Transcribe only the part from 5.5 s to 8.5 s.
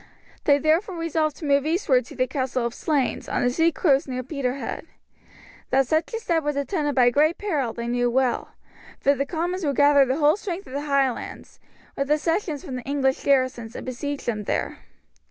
That such a step was attended by great peril they well